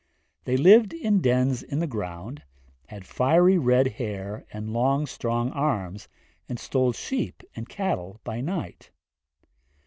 [0.45, 2.41] They lived in dens in the ground,
[2.87, 6.07] had fiery red hair and long strong arms,
[6.49, 8.89] and stole sheep and cattle by night.